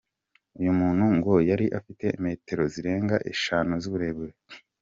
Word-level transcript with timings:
Uyu 0.59 0.71
muntu 0.79 1.05
ngo 1.15 1.33
yari 1.49 1.65
afite 1.79 2.05
metero 2.23 2.63
zirenga 2.73 3.15
eshanu 3.31 3.71
z’uburebure. 3.83 4.33